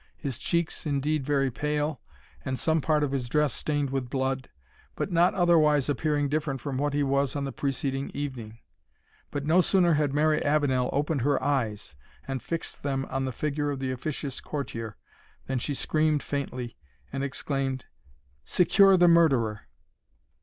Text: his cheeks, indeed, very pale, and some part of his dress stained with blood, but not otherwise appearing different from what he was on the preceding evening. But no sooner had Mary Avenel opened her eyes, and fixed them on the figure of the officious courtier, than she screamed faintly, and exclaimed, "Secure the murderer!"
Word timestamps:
his 0.17 0.39
cheeks, 0.39 0.87
indeed, 0.87 1.23
very 1.23 1.51
pale, 1.51 2.01
and 2.43 2.57
some 2.57 2.81
part 2.81 3.03
of 3.03 3.11
his 3.11 3.29
dress 3.29 3.53
stained 3.53 3.91
with 3.91 4.09
blood, 4.09 4.49
but 4.95 5.11
not 5.11 5.35
otherwise 5.35 5.87
appearing 5.89 6.27
different 6.27 6.59
from 6.59 6.75
what 6.79 6.95
he 6.95 7.03
was 7.03 7.35
on 7.35 7.43
the 7.45 7.51
preceding 7.51 8.09
evening. 8.11 8.57
But 9.29 9.45
no 9.45 9.61
sooner 9.61 9.93
had 9.93 10.11
Mary 10.11 10.43
Avenel 10.43 10.89
opened 10.91 11.21
her 11.21 11.37
eyes, 11.43 11.95
and 12.27 12.41
fixed 12.41 12.81
them 12.81 13.05
on 13.11 13.25
the 13.25 13.31
figure 13.31 13.69
of 13.69 13.77
the 13.77 13.91
officious 13.91 14.41
courtier, 14.41 14.97
than 15.45 15.59
she 15.59 15.75
screamed 15.75 16.23
faintly, 16.23 16.77
and 17.13 17.23
exclaimed, 17.23 17.85
"Secure 18.43 18.97
the 18.97 19.07
murderer!" 19.07 19.67